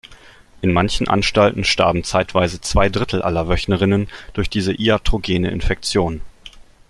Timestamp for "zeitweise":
2.03-2.59